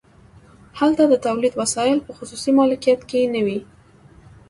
هلته 0.79 1.03
د 1.07 1.13
تولید 1.25 1.53
وسایل 1.61 1.97
په 2.05 2.11
خصوصي 2.17 2.51
مالکیت 2.59 3.01
کې 3.09 3.21
نه 3.33 3.41
وي 3.45 3.59